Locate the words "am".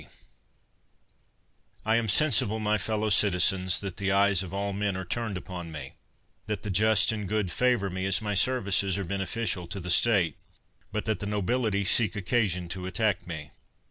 1.97-2.09